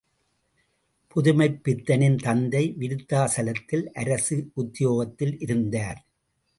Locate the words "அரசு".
3.93-4.49